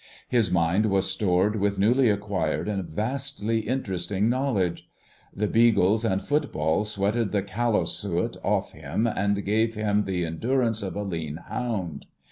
His 0.27 0.49
mind 0.49 0.87
was 0.87 1.07
stored 1.11 1.57
with 1.57 1.77
newly 1.77 2.09
acquired 2.09 2.67
and 2.67 2.85
vastly 2.89 3.59
interesting 3.59 4.29
knowledge. 4.31 4.89
The 5.31 5.45
beagles 5.47 6.03
and 6.03 6.23
football 6.25 6.85
sweated 6.85 7.31
the 7.31 7.43
"callow 7.43 7.83
suet" 7.85 8.35
off 8.43 8.71
him 8.71 9.05
and 9.05 9.45
gave 9.45 9.75
him 9.75 10.05
the 10.05 10.25
endurance 10.25 10.81
of 10.81 10.95
a 10.95 11.03
lean 11.03 11.37
hound. 11.37 12.07